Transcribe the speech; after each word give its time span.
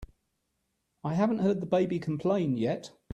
I 1.03 1.13
haven't 1.13 1.41
heard 1.41 1.61
the 1.61 1.67
baby 1.67 1.99
complain 1.99 2.57
yet. 2.57 2.89